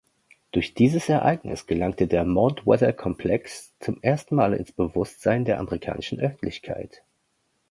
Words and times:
Durch 0.51 0.73
dieses 0.73 1.09
Ereignis 1.09 1.67
gelangte 1.67 2.07
der 2.07 2.23
Mount-Weather-Komplex 2.25 3.75
zum 3.79 4.01
ersten 4.01 4.33
Mal 4.35 4.53
ins 4.55 4.71
Bewusstsein 4.71 5.45
der 5.45 5.59
amerikanischen 5.59 6.19
Öffentlichkeit. 6.19 7.03